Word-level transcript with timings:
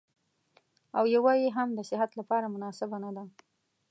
او 0.97 1.03
يوه 1.15 1.33
يې 1.41 1.49
هم 1.57 1.69
د 1.77 1.79
صحت 1.89 2.11
لپاره 2.19 2.51
مناسبه 2.55 2.97
نه 3.05 3.11
ده. 3.15 3.23